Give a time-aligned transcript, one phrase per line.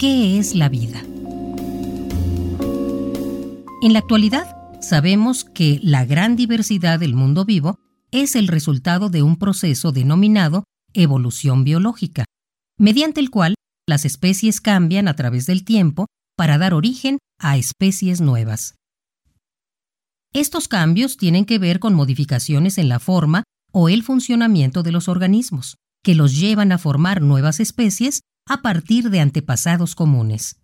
[0.00, 1.02] ¿qué es la vida?
[3.82, 7.78] En la actualidad, sabemos que la gran diversidad del mundo vivo
[8.10, 10.64] es el resultado de un proceso denominado
[10.94, 12.24] evolución biológica,
[12.78, 13.54] mediante el cual
[13.86, 18.76] las especies cambian a través del tiempo para dar origen a especies nuevas.
[20.32, 25.08] Estos cambios tienen que ver con modificaciones en la forma o el funcionamiento de los
[25.08, 30.60] organismos, que los llevan a formar nuevas especies a partir de antepasados comunes.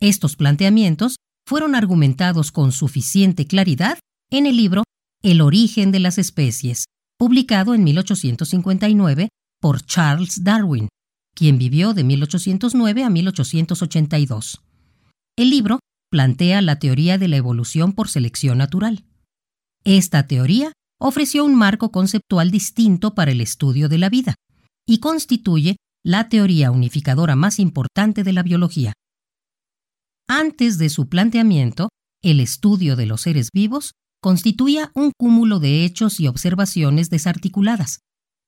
[0.00, 3.98] Estos planteamientos fueron argumentados con suficiente claridad
[4.30, 4.82] en el libro
[5.22, 6.86] El origen de las especies,
[7.18, 9.28] publicado en 1859
[9.60, 10.88] por Charles Darwin,
[11.34, 14.60] quien vivió de 1809 a 1882.
[15.36, 19.04] El libro plantea la teoría de la evolución por selección natural.
[19.84, 24.34] Esta teoría ofreció un marco conceptual distinto para el estudio de la vida
[24.86, 28.92] y constituye la teoría unificadora más importante de la biología.
[30.28, 31.88] Antes de su planteamiento,
[32.22, 33.90] el estudio de los seres vivos
[34.22, 37.98] constituía un cúmulo de hechos y observaciones desarticuladas.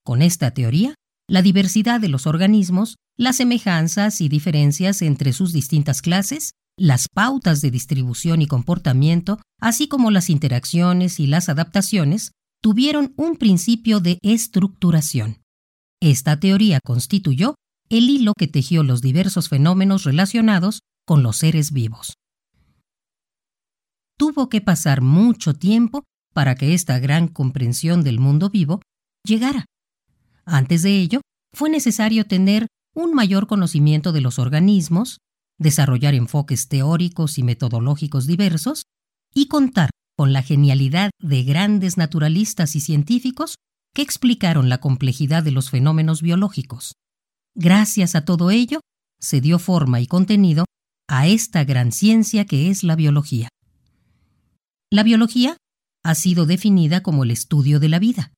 [0.04, 0.94] Con esta teoría,
[1.28, 7.60] la diversidad de los organismos, las semejanzas y diferencias entre sus distintas clases, las pautas
[7.60, 12.30] de distribución y comportamiento, así como las interacciones y las adaptaciones,
[12.62, 15.38] tuvieron un principio de estructuración.
[16.00, 17.54] Esta teoría constituyó
[17.88, 22.14] el hilo que tejió los diversos fenómenos relacionados con los seres vivos.
[24.16, 26.04] Tuvo que pasar mucho tiempo
[26.34, 28.80] para que esta gran comprensión del mundo vivo
[29.24, 29.64] llegara.
[30.44, 31.20] Antes de ello,
[31.52, 35.18] fue necesario tener un mayor conocimiento de los organismos,
[35.58, 38.84] desarrollar enfoques teóricos y metodológicos diversos
[39.34, 43.54] y contar con la genialidad de grandes naturalistas y científicos
[43.94, 46.94] que explicaron la complejidad de los fenómenos biológicos.
[47.54, 48.80] Gracias a todo ello,
[49.20, 50.64] se dio forma y contenido
[51.08, 53.48] a esta gran ciencia que es la biología.
[54.90, 55.56] La biología
[56.04, 58.32] ha sido definida como el estudio de la vida,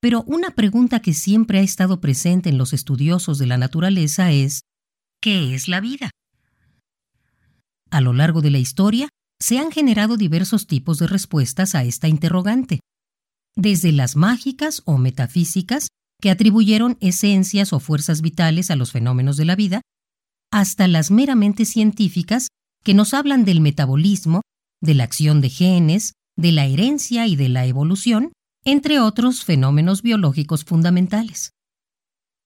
[0.00, 4.62] pero una pregunta que siempre ha estado presente en los estudiosos de la naturaleza es
[5.20, 6.10] ¿qué es la vida?
[7.90, 9.08] A lo largo de la historia,
[9.40, 12.80] se han generado diversos tipos de respuestas a esta interrogante,
[13.60, 15.88] desde las mágicas o metafísicas,
[16.20, 19.82] que atribuyeron esencias o fuerzas vitales a los fenómenos de la vida,
[20.50, 22.48] hasta las meramente científicas,
[22.82, 24.40] que nos hablan del metabolismo,
[24.80, 28.32] de la acción de genes, de la herencia y de la evolución,
[28.64, 31.50] entre otros fenómenos biológicos fundamentales.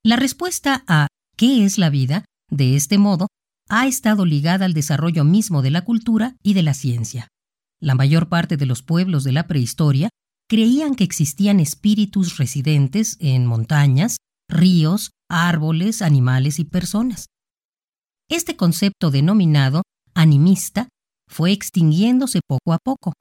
[0.02, 2.24] La respuesta a ¿qué es la vida?
[2.50, 3.28] de este modo
[3.68, 7.28] ha estado ligada al desarrollo mismo de la cultura y de la ciencia.
[7.80, 10.10] La mayor parte de los pueblos de la prehistoria
[10.48, 14.18] creían que existían espíritus residentes en montañas,
[14.48, 17.26] ríos, árboles, animales y personas.
[18.28, 19.82] Este concepto denominado
[20.14, 20.88] animista
[21.28, 23.12] fue extinguiéndose poco a poco,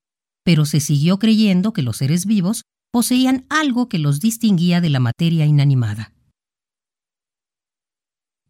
[0.44, 5.00] pero se siguió creyendo que los seres vivos poseían algo que los distinguía de la
[5.00, 6.13] materia inanimada.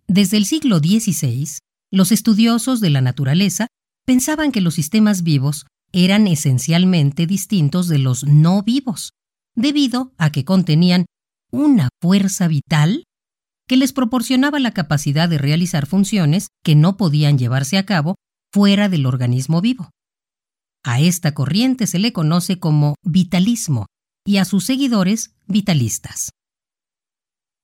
[0.08, 1.48] Desde el siglo XVI,
[1.92, 3.68] los estudiosos de la naturaleza
[4.06, 9.12] pensaban que los sistemas vivos eran esencialmente distintos de los no vivos,
[9.56, 11.06] debido a que contenían
[11.52, 13.04] una fuerza vital
[13.68, 18.16] que les proporcionaba la capacidad de realizar funciones que no podían llevarse a cabo
[18.52, 19.92] fuera del organismo vivo.
[20.84, 23.86] A esta corriente se le conoce como vitalismo
[24.26, 26.32] y a sus seguidores vitalistas.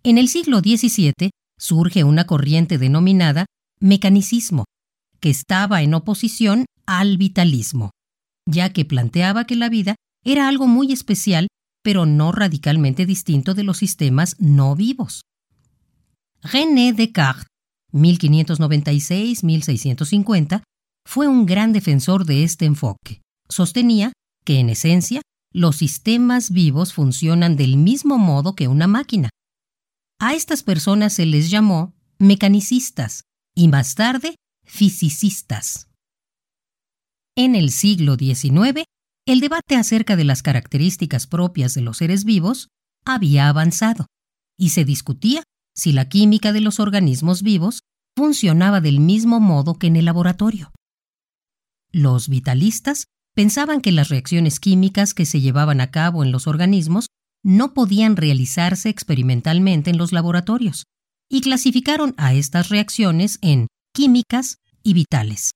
[0.03, 3.45] En el siglo XVII surge una corriente denominada
[3.81, 4.65] mecanicismo,
[5.19, 7.91] que estaba en oposición al vitalismo,
[8.45, 11.47] ya que planteaba que la vida era algo muy especial,
[11.83, 15.21] pero no radicalmente distinto de los sistemas no vivos.
[16.41, 17.47] René Descartes,
[17.93, 20.63] 1596-1650,
[21.05, 23.21] fue un gran defensor de este enfoque.
[23.49, 24.13] Sostenía
[24.45, 25.21] que, en esencia,
[25.51, 29.29] los sistemas vivos funcionan del mismo modo que una máquina.
[30.19, 33.23] A estas personas se les llamó mecanicistas,
[33.55, 35.88] y más tarde fisicistas.
[37.41, 38.83] En el siglo XIX,
[39.25, 42.67] el debate acerca de las características propias de los seres vivos
[43.05, 44.07] había avanzado
[44.57, 45.43] y se discutía
[45.73, 47.83] si la química de los organismos vivos
[48.13, 50.73] funcionaba del mismo modo que en el laboratorio.
[51.93, 57.07] Los vitalistas pensaban que las reacciones químicas que se llevaban a cabo en los organismos
[57.41, 60.87] no podían realizarse experimentalmente en los laboratorios,
[61.29, 65.51] y clasificaron a estas reacciones en químicas y vitales.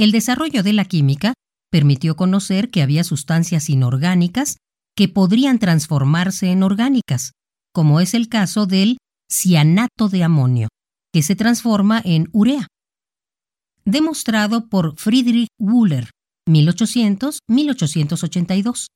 [0.00, 1.34] El desarrollo de la química
[1.70, 4.56] permitió conocer que había sustancias inorgánicas
[4.96, 7.32] que podrían transformarse en orgánicas,
[7.74, 8.96] como es el caso del
[9.30, 10.68] cianato de amonio,
[11.12, 12.66] que se transforma en urea,
[13.84, 16.08] demostrado por Friedrich Wöhler,
[16.48, 18.86] 1800-1882.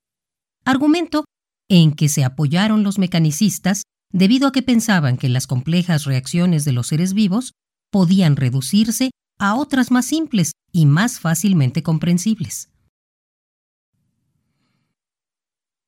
[0.64, 1.26] Argumento
[1.68, 6.72] en que se apoyaron los mecanicistas debido a que pensaban que las complejas reacciones de
[6.72, 7.52] los seres vivos
[7.90, 12.70] podían reducirse a otras más simples y más fácilmente comprensibles.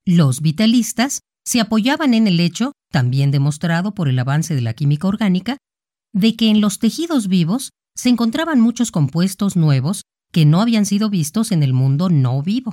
[0.05, 5.09] Los vitalistas se apoyaban en el hecho, también demostrado por el avance de la química
[5.09, 5.57] orgánica,
[6.13, 10.03] de que en los tejidos vivos se encontraban muchos compuestos nuevos
[10.33, 12.73] que no habían sido vistos en el mundo no vivo.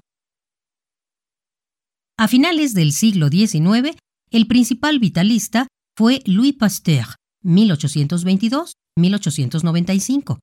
[2.17, 3.95] A finales del siglo XIX,
[4.31, 7.05] el principal vitalista fue Louis Pasteur,
[7.43, 10.39] 1822-1895,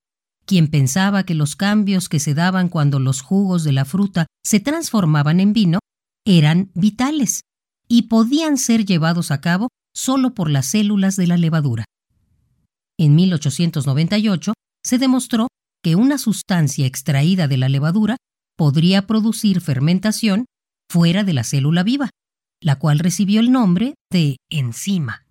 [0.50, 4.58] quien pensaba que los cambios que se daban cuando los jugos de la fruta se
[4.58, 5.78] transformaban en vino
[6.26, 7.42] eran vitales
[7.86, 11.84] y podían ser llevados a cabo solo por las células de la levadura.
[12.98, 14.52] En 1898
[14.84, 15.46] se demostró
[15.84, 18.16] que una sustancia extraída de la levadura
[18.56, 20.46] podría producir fermentación
[20.90, 22.10] fuera de la célula viva,
[22.60, 25.24] la cual recibió el nombre de enzima.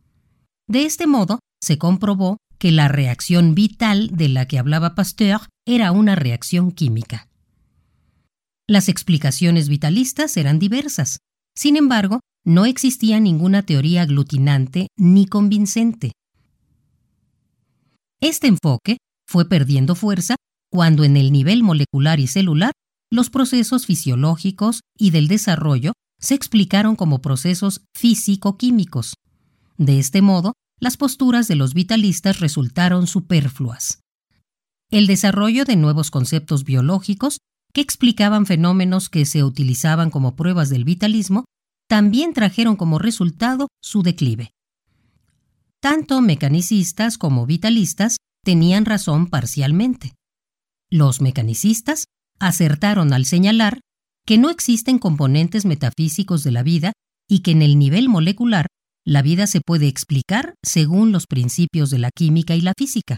[0.66, 5.92] De este modo, se comprobó que la reacción vital de la que hablaba Pasteur era
[5.92, 7.28] una reacción química.
[8.68, 11.20] Las explicaciones vitalistas eran diversas.
[11.56, 16.12] Sin embargo, no existía ninguna teoría aglutinante ni convincente.
[18.22, 18.98] Este enfoque
[19.28, 20.36] fue perdiendo fuerza
[20.72, 22.74] cuando en el nivel molecular y celular
[23.12, 29.16] los procesos fisiológicos y del desarrollo se explicaron como procesos físico-químicos.
[29.78, 34.02] De este modo, las posturas de los vitalistas resultaron superfluas.
[34.90, 37.40] El desarrollo de nuevos conceptos biológicos
[37.74, 41.46] que explicaban fenómenos que se utilizaban como pruebas del vitalismo
[41.88, 44.52] también trajeron como resultado su declive.
[45.82, 50.14] Tanto mecanicistas como vitalistas tenían razón parcialmente.
[50.90, 52.06] Los mecanicistas
[52.40, 53.82] acertaron al señalar
[54.26, 56.94] que no existen componentes metafísicos de la vida
[57.28, 58.68] y que en el nivel molecular
[59.06, 63.18] la vida se puede explicar según los principios de la química y la física.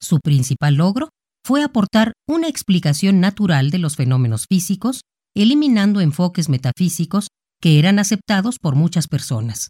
[0.00, 1.08] Su principal logro
[1.44, 5.02] fue aportar una explicación natural de los fenómenos físicos,
[5.34, 7.28] eliminando enfoques metafísicos
[7.60, 9.68] que eran aceptados por muchas personas.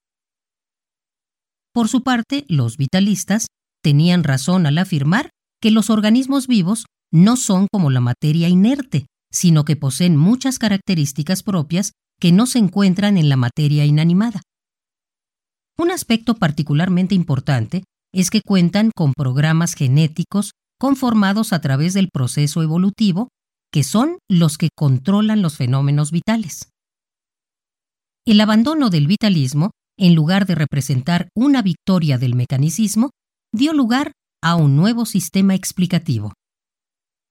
[1.73, 3.47] Por su parte, los vitalistas
[3.83, 9.65] tenían razón al afirmar que los organismos vivos no son como la materia inerte, sino
[9.65, 14.43] que poseen muchas características propias que no se encuentran en la materia inanimada.
[15.81, 22.63] Un aspecto particularmente importante es que cuentan con programas genéticos conformados a través del proceso
[22.63, 23.29] evolutivo,
[23.73, 26.71] que son los que controlan los fenómenos vitales.
[28.27, 33.11] El abandono del vitalismo, en lugar de representar una victoria del mecanicismo,
[33.55, 36.33] dio lugar a un nuevo sistema explicativo.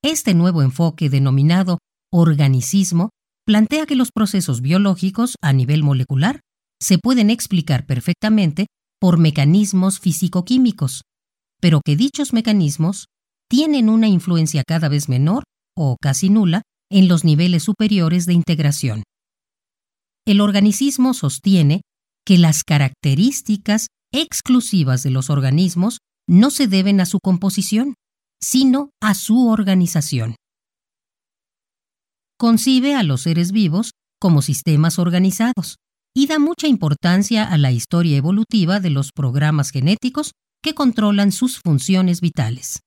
[0.04, 1.80] Este nuevo enfoque denominado
[2.14, 3.10] organicismo
[3.46, 6.42] plantea que los procesos biológicos a nivel molecular
[6.82, 8.68] se pueden explicar perfectamente
[9.00, 11.02] por mecanismos físico-químicos,
[11.60, 13.08] pero que dichos mecanismos
[13.50, 15.44] tienen una influencia cada vez menor
[15.76, 19.04] o casi nula en los niveles superiores de integración.
[20.26, 21.82] El organicismo sostiene
[22.26, 27.94] que las características exclusivas de los organismos no se deben a su composición,
[28.42, 30.36] sino a su organización.
[32.38, 35.78] Concibe a los seres vivos como sistemas organizados
[36.18, 40.32] y da mucha importancia a la historia evolutiva de los programas genéticos
[40.64, 42.80] que controlan sus funciones vitales.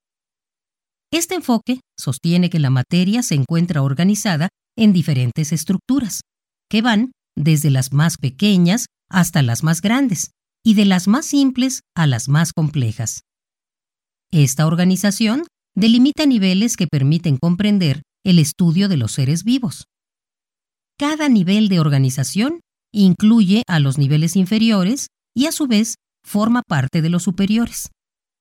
[1.12, 6.22] Este enfoque sostiene que la materia se encuentra organizada en diferentes estructuras,
[6.68, 10.32] que van desde las más pequeñas hasta las más grandes,
[10.64, 13.20] y de las más simples a las más complejas.
[14.32, 15.44] Esta organización
[15.76, 19.84] delimita niveles que permiten comprender el estudio de los seres vivos.
[20.99, 22.58] Cada nivel de organización
[22.92, 27.90] incluye a los niveles inferiores y a su vez forma parte de los superiores,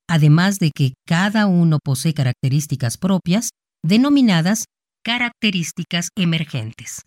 [0.07, 3.49] además de que cada uno posee características propias
[3.83, 4.65] denominadas
[5.03, 7.03] características emergentes.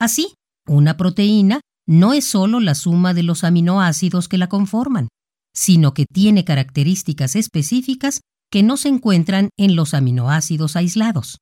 [0.00, 0.34] Así,
[0.66, 5.08] una proteína no es solo la suma de los aminoácidos que la conforman,
[5.54, 11.38] sino que tiene características específicas que no se encuentran en los aminoácidos aislados.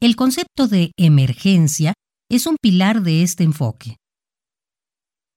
[0.00, 1.94] El concepto de emergencia
[2.30, 3.96] es un pilar de este enfoque.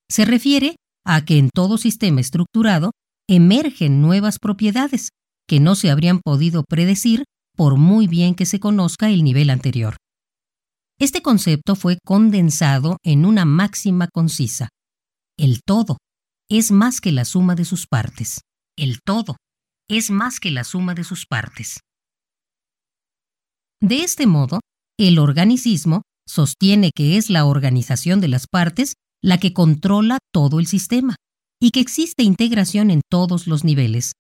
[0.09, 2.91] Se refiere a que en todo sistema estructurado
[3.29, 5.09] emergen nuevas propiedades
[5.47, 7.23] que no se habrían podido predecir
[7.55, 9.97] por muy bien que se conozca el nivel anterior.
[10.99, 14.69] Este concepto fue condensado en una máxima concisa.
[15.37, 15.97] El todo
[16.49, 18.41] es más que la suma de sus partes.
[18.77, 19.37] El todo
[19.89, 21.79] es más que la suma de sus partes.
[23.81, 24.59] De este modo,
[24.97, 28.93] el organicismo sostiene que es la organización de las partes
[29.23, 31.15] la que controla todo el sistema
[31.61, 34.13] y que existe integración en todos los niveles,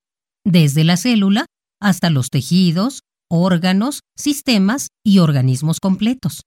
[0.45, 1.45] desde la célula
[1.79, 6.41] hasta los tejidos, órganos, sistemas y organismos completos.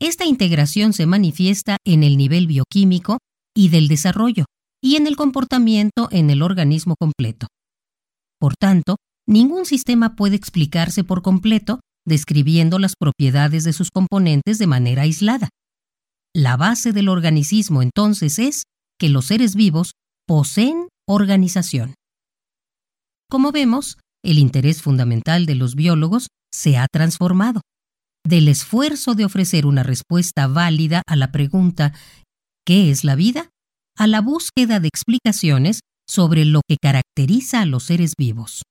[0.00, 3.18] Esta integración se manifiesta en el nivel bioquímico
[3.54, 4.44] y del desarrollo,
[4.82, 7.48] y en el comportamiento en el organismo completo.
[8.38, 8.96] Por tanto,
[9.26, 15.48] ningún sistema puede explicarse por completo describiendo las propiedades de sus componentes de manera aislada.
[16.38, 18.62] La base del organicismo entonces es
[18.96, 21.94] que los seres vivos poseen organización.
[23.28, 27.62] Como vemos, el interés fundamental de los biólogos se ha transformado.
[28.24, 31.92] Del esfuerzo de ofrecer una respuesta válida a la pregunta
[32.64, 33.50] ¿qué es la vida?
[33.96, 38.62] a la búsqueda de explicaciones sobre lo que caracteriza a los seres vivos.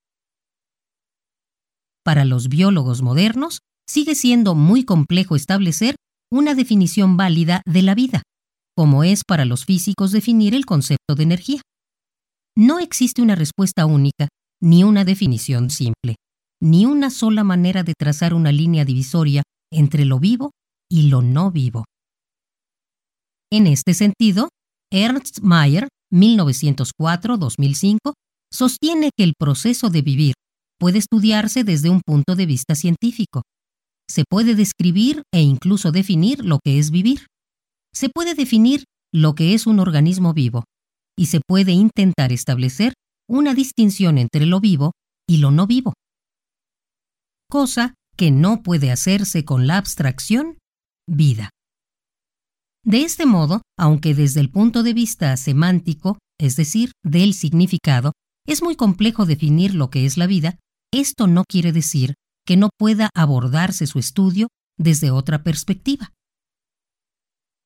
[2.05, 5.97] Para los biólogos modernos, sigue siendo muy complejo establecer
[6.31, 8.21] una definición válida de la vida,
[8.75, 11.61] como es para los físicos definir el concepto de energía.
[12.55, 14.27] No existe una respuesta única,
[14.61, 16.15] ni una definición simple,
[16.61, 20.51] ni una sola manera de trazar una línea divisoria entre lo vivo
[20.89, 21.85] y lo no vivo.
[23.51, 24.49] En este sentido,
[24.91, 28.13] Ernst Mayr, 1904-2005,
[28.51, 30.33] sostiene que el proceso de vivir
[30.79, 33.43] puede estudiarse desde un punto de vista científico.
[34.09, 37.27] Se puede describir e incluso definir lo que es vivir.
[37.93, 40.63] Se puede definir lo que es un organismo vivo
[41.17, 42.93] y se puede intentar establecer
[43.27, 44.91] una distinción entre lo vivo
[45.27, 45.93] y lo no vivo.
[47.49, 50.57] Cosa que no puede hacerse con la abstracción
[51.07, 51.49] vida.
[52.83, 58.13] De este modo, aunque desde el punto de vista semántico, es decir, del significado,
[58.45, 60.57] es muy complejo definir lo que es la vida,
[60.93, 62.13] esto no quiere decir
[62.47, 64.47] que no pueda abordarse su estudio
[64.79, 66.13] desde otra perspectiva.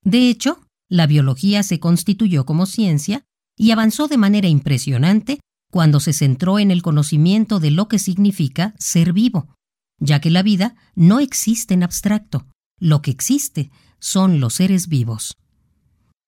[0.04, 0.60] De hecho,
[0.90, 3.24] la biología se constituyó como ciencia
[3.56, 5.40] y avanzó de manera impresionante
[5.72, 9.54] cuando se centró en el conocimiento de lo que significa ser vivo,
[10.00, 12.48] ya que la vida no existe en abstracto,
[12.80, 13.70] lo que existe
[14.00, 15.38] son los seres vivos.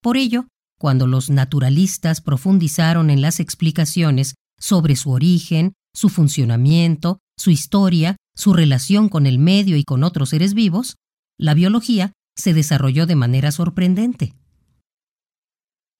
[0.01, 0.47] Por ello,
[0.79, 8.53] cuando los naturalistas profundizaron en las explicaciones sobre su origen, su funcionamiento, su historia, su
[8.53, 10.97] relación con el medio y con otros seres vivos,
[11.37, 14.33] la biología se desarrolló de manera sorprendente.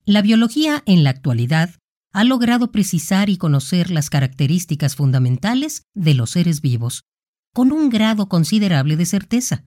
[0.04, 1.74] La biología en la actualidad
[2.12, 7.02] ha logrado precisar y conocer las características fundamentales de los seres vivos,
[7.52, 9.64] con un grado considerable de certeza,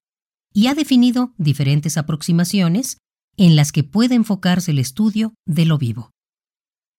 [0.54, 2.98] y ha definido diferentes aproximaciones
[3.36, 6.12] en las que puede enfocarse el estudio de lo vivo.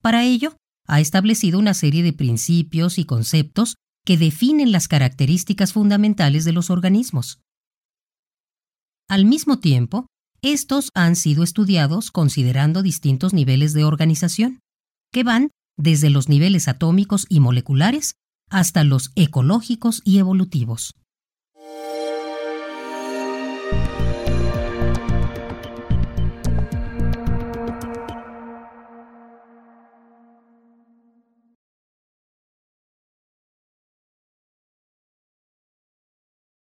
[0.03, 0.57] Para ello,
[0.87, 3.77] ha establecido una serie de principios y conceptos
[4.09, 7.43] que definen las características fundamentales de los organismos.
[9.07, 10.07] Al mismo tiempo,
[10.41, 14.61] estos han sido estudiados considerando distintos niveles de organización,
[15.13, 18.15] que van desde los niveles atómicos y moleculares
[18.49, 20.95] hasta los ecológicos y evolutivos.